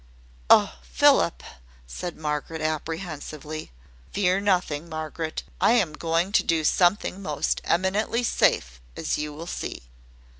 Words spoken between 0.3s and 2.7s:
"Oh, Philip!" said Margaret,